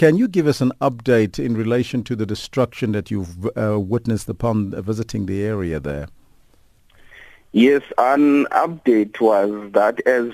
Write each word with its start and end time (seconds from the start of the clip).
Can 0.00 0.16
you 0.16 0.28
give 0.28 0.46
us 0.46 0.62
an 0.62 0.72
update 0.80 1.38
in 1.38 1.54
relation 1.54 2.02
to 2.04 2.16
the 2.16 2.24
destruction 2.24 2.92
that 2.92 3.10
you've 3.10 3.46
uh, 3.54 3.78
witnessed 3.78 4.30
upon 4.30 4.70
visiting 4.82 5.26
the 5.26 5.42
area 5.42 5.78
there? 5.78 6.08
Yes, 7.52 7.82
an 7.98 8.46
update 8.46 9.20
was 9.20 9.50
that 9.72 10.00
as 10.06 10.32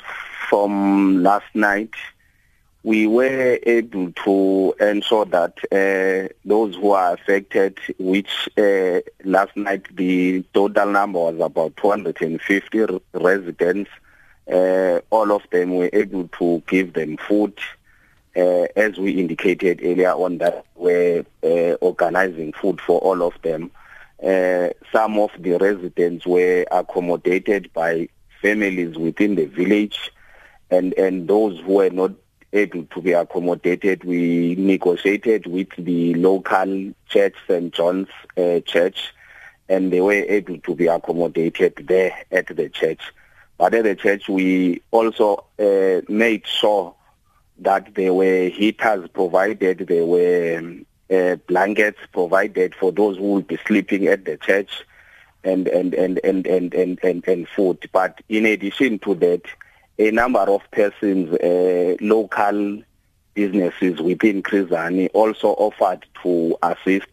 from 0.48 1.21
last 1.21 1.52
night, 1.52 1.90
we 2.84 3.08
were 3.08 3.58
able 3.64 4.12
to 4.24 4.72
ensure 4.79 5.24
that 5.24 5.59
uh, 5.73 6.33
those 6.45 6.77
who 6.77 6.93
are 6.93 7.14
affected, 7.14 7.77
which 7.98 8.48
uh, 8.57 9.01
last 9.25 9.57
night 9.57 9.85
the 9.96 10.45
total 10.55 10.93
number 10.93 11.19
was 11.19 11.41
about 11.41 11.77
250 11.79 13.01
residents, 13.14 13.91
uh, 14.48 15.01
all 15.11 15.33
of 15.33 15.43
them 15.51 15.75
were 15.75 15.91
able 15.93 16.29
to 16.39 16.62
give 16.69 16.93
them 16.93 17.17
food, 17.17 17.59
uh, 18.37 18.66
as 18.77 18.98
we 18.98 19.12
indicated 19.12 19.80
earlier 19.82 20.12
on 20.12 20.39
that 20.39 20.66
we're 20.75 21.25
uh, 21.43 21.73
organizing 21.80 22.52
food 22.52 22.80
for 22.80 23.01
all 23.01 23.23
of 23.23 23.34
them. 23.43 23.70
Uh, 24.23 24.69
some 24.93 25.19
of 25.19 25.30
the 25.38 25.52
residents 25.59 26.27
were 26.27 26.65
accommodated 26.70 27.73
by 27.73 28.09
families 28.41 28.96
within 28.96 29.34
the 29.34 29.46
village 29.46 30.10
and, 30.70 30.95
and 30.95 31.29
those 31.29 31.59
who 31.60 31.74
were 31.74 31.91
not 31.91 32.12
able 32.52 32.84
to 32.84 33.01
be 33.01 33.12
accommodated, 33.12 34.05
we 34.05 34.55
negotiated 34.57 35.46
with 35.46 35.68
the 35.79 36.15
local 36.15 36.93
church, 37.09 37.34
St. 37.46 37.73
John's 37.73 38.09
uh, 38.37 38.60
Church, 38.60 39.12
and 39.68 39.93
they 39.93 40.01
were 40.01 40.12
able 40.12 40.59
to 40.59 40.74
be 40.74 40.87
accommodated 40.87 41.84
there 41.88 42.16
at 42.30 42.55
the 42.55 42.68
church. 42.68 43.01
But 43.59 43.74
at 43.74 43.84
the 43.84 43.95
church, 43.95 44.29
we 44.29 44.82
also 44.91 45.45
uh, 45.59 46.02
made 46.09 46.46
sure 46.46 46.95
that 47.59 47.95
there 47.95 48.12
were 48.12 48.48
heaters 48.48 49.09
provided, 49.12 49.78
there 49.78 50.05
were 50.05 50.59
um, 50.59 50.87
uh, 51.10 51.37
blankets 51.46 51.98
provided 52.12 52.74
for 52.74 52.92
those 52.92 53.16
who 53.16 53.24
will 53.24 53.42
be 53.42 53.59
sleeping 53.66 54.07
at 54.07 54.24
the 54.24 54.37
church, 54.37 54.85
and 55.45 55.68
and 55.68 55.95
and 55.95 56.21
and 56.24 56.46
and 56.46 56.74
and 56.74 56.99
and, 57.02 57.29
and 57.29 57.49
food. 57.49 57.88
But 57.93 58.21
in 58.29 58.46
addition 58.46 58.99
to 59.01 59.15
that, 59.16 59.43
a 59.99 60.10
number 60.10 60.40
of 60.40 60.62
persons, 60.71 61.32
uh, 61.34 61.96
local 62.01 62.82
businesses 63.34 64.00
within 64.00 64.43
Chris 64.43 64.66
Hani 64.66 65.09
also 65.15 65.49
offered 65.49 66.06
to 66.22 66.56
assist, 66.62 67.09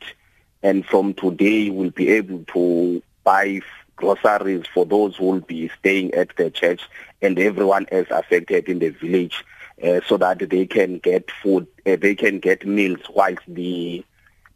and 0.61 0.85
from 0.85 1.13
today 1.13 1.69
we'll 1.69 1.91
be 1.91 2.09
able 2.09 2.43
to 2.53 3.01
buy 3.23 3.61
groceries 3.95 4.65
for 4.73 4.85
those 4.85 5.15
who 5.15 5.25
will 5.25 5.41
be 5.41 5.69
staying 5.79 6.13
at 6.13 6.35
the 6.35 6.49
church 6.49 6.81
and 7.21 7.37
everyone 7.39 7.85
else 7.91 8.07
affected 8.09 8.67
in 8.67 8.79
the 8.79 8.89
village 8.89 9.45
uh, 9.81 10.01
so 10.07 10.17
that 10.17 10.39
they 10.49 10.65
can 10.65 10.99
get 10.99 11.29
food, 11.41 11.67
uh, 11.85 11.95
they 11.95 12.15
can 12.15 12.39
get 12.39 12.65
meals 12.65 13.01
whilst 13.09 13.43
the 13.47 14.03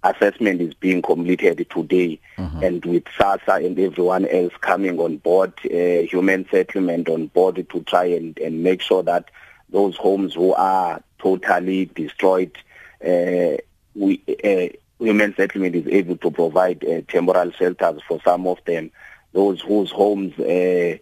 assessment 0.03 0.61
is 0.61 0.73
being 0.73 1.01
completed 1.01 1.65
today 1.69 2.19
mm-hmm. 2.37 2.63
and 2.63 2.85
with 2.85 3.03
SASSA 3.05 3.65
and 3.65 3.79
everyone 3.79 4.27
else 4.27 4.53
coming 4.61 4.99
on 4.99 5.17
board, 5.17 5.53
uh, 5.65 6.03
human 6.03 6.47
settlement 6.49 7.09
on 7.09 7.27
board 7.27 7.55
to 7.69 7.83
try 7.83 8.05
and, 8.05 8.37
and 8.39 8.63
make 8.63 8.81
sure 8.81 9.03
that 9.03 9.29
those 9.69 9.97
homes 9.97 10.33
who 10.33 10.53
are 10.53 11.01
totally 11.19 11.85
destroyed, 11.85 12.57
uh, 13.05 13.57
we, 13.95 14.21
uh, 14.43 15.03
human 15.03 15.35
settlement 15.35 15.75
is 15.75 15.87
able 15.87 16.17
to 16.17 16.31
provide 16.31 16.83
uh, 16.85 17.01
temporal 17.07 17.51
shelters 17.51 18.01
for 18.07 18.21
some 18.23 18.47
of 18.47 18.59
them. 18.65 18.91
Those 19.33 19.61
whose 19.61 19.91
homes 19.91 20.37
uh, 20.39 20.97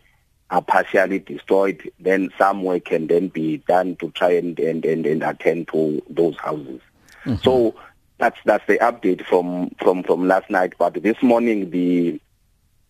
are 0.52 0.62
partially 0.62 1.20
destroyed, 1.20 1.92
then 2.00 2.30
some 2.38 2.64
work 2.64 2.86
can 2.86 3.08
then 3.08 3.30
be 3.30 3.58
done 3.58 3.96
to 3.98 4.12
try 4.12 4.32
and, 4.32 4.60
and, 4.60 4.86
and, 4.86 5.06
and 5.06 5.24
attend 5.24 5.68
to 5.70 6.02
those 6.10 6.38
houses. 6.38 6.82
Mm-hmm. 7.26 7.42
So 7.44 7.76
that's 8.18 8.38
that's 8.46 8.66
the 8.68 8.78
update 8.78 9.26
from 9.26 9.72
from 9.82 10.04
from 10.04 10.28
last 10.28 10.50
night. 10.50 10.74
But 10.78 11.02
this 11.02 11.22
morning, 11.22 11.72
the 11.72 12.22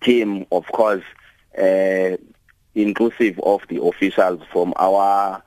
team, 0.02 0.46
of 0.52 0.68
course, 0.68 1.04
uh, 1.58 2.18
inclusive 2.76 3.40
of 3.40 3.62
the 3.70 3.82
officials 3.82 4.42
from 4.52 4.74
our 4.76 5.42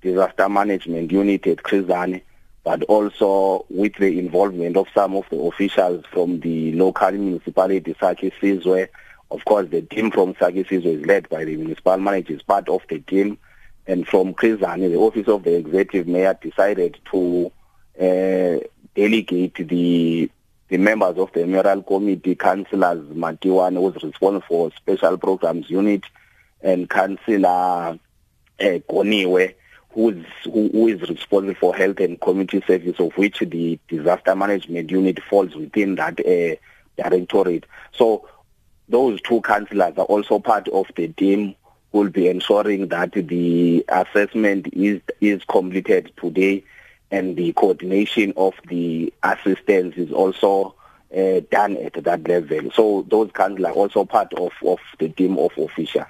disaster 0.00 0.48
management 0.48 1.12
unit 1.12 1.46
at 1.46 1.62
Chris 1.62 1.84
Hani, 1.84 2.22
but 2.64 2.82
also 2.84 3.66
with 3.68 3.94
the 3.96 4.18
involvement 4.18 4.76
of 4.76 4.86
some 4.94 5.14
of 5.14 5.26
the 5.30 5.38
officials 5.38 6.04
from 6.10 6.40
the 6.40 6.72
local 6.72 7.12
municipality, 7.12 7.94
Sakhi 7.94 8.32
Sizwe. 8.40 8.88
Of 9.30 9.44
course, 9.44 9.68
the 9.70 9.82
team 9.82 10.10
from 10.10 10.34
Sakhi 10.34 10.66
Sizwe 10.66 11.00
is 11.00 11.06
led 11.06 11.28
by 11.28 11.44
the 11.44 11.56
municipal 11.56 11.96
manager, 11.98 12.34
is 12.34 12.42
part 12.42 12.68
of 12.68 12.82
the 12.88 12.98
team. 12.98 13.38
And 13.86 14.06
from 14.06 14.34
Chris 14.34 14.60
the 14.60 14.96
office 14.96 15.28
of 15.28 15.44
the 15.44 15.56
executive 15.56 16.06
mayor 16.06 16.36
decided 16.40 16.98
to 17.10 17.50
uh, 17.98 18.58
delegate 18.94 19.68
the 19.68 20.30
the 20.68 20.78
members 20.78 21.18
of 21.18 21.32
the 21.32 21.44
Mayoral 21.44 21.82
Committee, 21.82 22.36
Councillors 22.36 23.04
Matiwan, 23.08 23.74
who's 23.74 24.00
responsible 24.04 24.40
for 24.46 24.70
Special 24.76 25.18
Programs 25.18 25.68
Unit, 25.68 26.04
and 26.62 26.88
Councillor 26.88 27.48
uh, 27.48 27.98
Koniwe, 28.60 29.54
who's, 29.90 30.24
who, 30.44 30.68
who 30.68 30.86
is 30.86 31.00
responsible 31.08 31.56
for 31.58 31.74
Health 31.74 31.98
and 31.98 32.20
Community 32.20 32.62
Service, 32.68 33.00
of 33.00 33.10
which 33.16 33.40
the 33.40 33.80
Disaster 33.88 34.36
Management 34.36 34.92
Unit 34.92 35.20
falls 35.28 35.56
within 35.56 35.96
that 35.96 36.20
uh, 36.20 36.54
directorate. 37.02 37.64
So 37.92 38.28
those 38.90 39.20
two 39.22 39.40
councillors 39.42 39.96
are 39.96 40.04
also 40.04 40.38
part 40.38 40.68
of 40.68 40.86
the 40.96 41.08
team 41.08 41.54
who 41.92 41.98
will 41.98 42.10
be 42.10 42.28
ensuring 42.28 42.88
that 42.88 43.12
the 43.12 43.84
assessment 43.88 44.68
is 44.72 45.00
is 45.20 45.42
completed 45.44 46.12
today 46.16 46.64
and 47.10 47.36
the 47.36 47.52
coordination 47.52 48.32
of 48.36 48.54
the 48.68 49.12
assistance 49.22 49.96
is 49.96 50.12
also 50.12 50.74
uh, 51.16 51.40
done 51.50 51.76
at 51.78 51.94
that 51.94 52.28
level. 52.28 52.70
So 52.72 53.04
those 53.08 53.30
councils 53.32 53.66
are 53.66 53.72
also 53.72 54.04
part 54.04 54.32
of, 54.34 54.52
of 54.64 54.78
the 54.98 55.08
team 55.08 55.36
of 55.38 55.50
officials. 55.58 56.06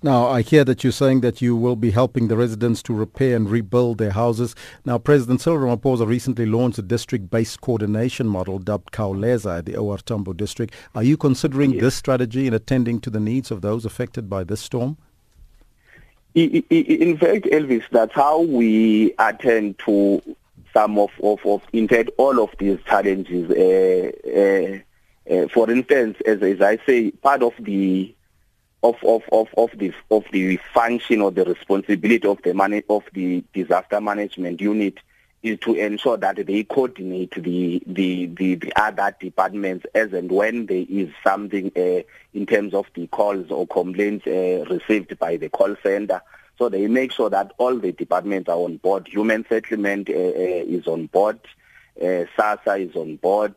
Now, 0.00 0.28
I 0.28 0.42
hear 0.42 0.64
that 0.64 0.84
you're 0.84 0.92
saying 0.92 1.22
that 1.22 1.42
you 1.42 1.56
will 1.56 1.74
be 1.74 1.90
helping 1.90 2.28
the 2.28 2.36
residents 2.36 2.84
to 2.84 2.94
repair 2.94 3.34
and 3.34 3.50
rebuild 3.50 3.98
their 3.98 4.12
houses. 4.12 4.54
Now, 4.84 4.96
President 4.96 5.40
Cyril 5.40 5.76
Ramaphosa 5.76 6.06
recently 6.06 6.46
launched 6.46 6.78
a 6.78 6.82
district-based 6.82 7.60
coordination 7.60 8.28
model 8.28 8.60
dubbed 8.60 8.92
Khawuleza 8.92 9.58
at 9.58 9.66
the 9.66 9.76
OR 9.76 9.98
Tambo 9.98 10.34
district. 10.34 10.72
Are 10.94 11.02
you 11.02 11.16
considering 11.16 11.72
yes. 11.72 11.80
this 11.80 11.94
strategy 11.96 12.46
in 12.46 12.54
attending 12.54 13.00
to 13.00 13.10
the 13.10 13.18
needs 13.18 13.50
of 13.50 13.60
those 13.60 13.84
affected 13.84 14.30
by 14.30 14.44
this 14.44 14.60
storm? 14.60 14.98
In 16.34 17.16
fact, 17.18 17.46
Elvis, 17.46 17.82
that's 17.90 18.14
how 18.14 18.42
we 18.42 19.12
attend 19.18 19.80
to 19.80 20.22
some 20.72 20.96
of, 20.98 21.10
of, 21.24 21.44
of 21.44 21.62
in 21.72 21.88
fact, 21.88 22.10
all 22.18 22.40
of 22.40 22.50
these 22.60 22.78
challenges. 22.86 23.50
Uh, 23.50 24.12
uh, 24.30 25.34
uh, 25.34 25.48
for 25.48 25.68
instance, 25.68 26.16
as, 26.24 26.40
as 26.40 26.60
I 26.60 26.78
say, 26.86 27.10
part 27.10 27.42
of 27.42 27.52
the 27.58 28.14
of, 28.82 28.96
of, 29.04 29.22
of, 29.32 29.48
of 29.56 29.70
the 29.76 29.92
of 30.10 30.24
the 30.32 30.56
function 30.72 31.20
or 31.20 31.30
the 31.30 31.44
responsibility 31.44 32.26
of 32.26 32.40
the 32.42 32.54
money 32.54 32.82
of 32.88 33.02
the 33.12 33.42
disaster 33.52 34.00
management 34.00 34.60
unit 34.60 34.98
is 35.42 35.58
to 35.60 35.74
ensure 35.74 36.16
that 36.16 36.44
they 36.46 36.64
coordinate 36.64 37.34
the 37.42 37.82
the, 37.86 38.26
the, 38.26 38.54
the 38.56 38.72
other 38.76 39.14
departments 39.20 39.86
as 39.94 40.12
and 40.12 40.30
when 40.30 40.66
there 40.66 40.84
is 40.88 41.08
something 41.24 41.72
uh, 41.76 42.02
in 42.34 42.46
terms 42.46 42.74
of 42.74 42.86
the 42.94 43.06
calls 43.08 43.50
or 43.50 43.66
complaints 43.66 44.26
uh, 44.26 44.64
received 44.70 45.18
by 45.18 45.36
the 45.36 45.48
call 45.48 45.74
center. 45.82 46.20
So 46.56 46.68
they 46.68 46.88
make 46.88 47.12
sure 47.12 47.30
that 47.30 47.52
all 47.58 47.76
the 47.78 47.92
departments 47.92 48.48
are 48.48 48.56
on 48.56 48.78
board. 48.78 49.06
Human 49.08 49.44
settlement 49.48 50.10
uh, 50.10 50.12
uh 50.12 50.64
is 50.66 50.86
on 50.86 51.06
board. 51.06 51.38
Uh, 52.00 52.26
SASSA 52.36 52.88
is 52.88 52.96
on 52.96 53.16
board. 53.16 53.54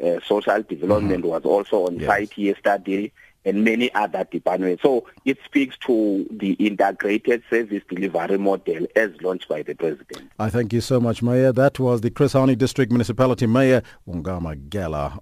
Uh, 0.00 0.20
social 0.24 0.62
development 0.62 1.22
mm-hmm. 1.22 1.30
was 1.30 1.44
also 1.44 1.86
on 1.86 1.98
yes. 1.98 2.06
site 2.06 2.38
yesterday 2.38 3.12
and 3.46 3.64
many 3.64 3.94
other 3.94 4.24
departments. 4.30 4.82
So 4.82 5.06
it 5.24 5.38
speaks 5.44 5.78
to 5.86 6.26
the 6.30 6.52
integrated 6.54 7.42
service 7.48 7.82
delivery 7.88 8.36
model 8.36 8.86
as 8.96 9.10
launched 9.22 9.48
by 9.48 9.62
the 9.62 9.74
President. 9.74 10.30
I 10.38 10.50
thank 10.50 10.72
you 10.72 10.80
so 10.82 11.00
much, 11.00 11.22
Mayor. 11.22 11.52
That 11.52 11.78
was 11.78 12.02
the 12.02 12.10
Chris 12.10 12.34
Hani 12.34 12.58
District 12.58 12.90
Municipality 12.90 13.46
Mayor, 13.46 13.82
Wongama 14.06 14.68
Gela. 14.68 15.18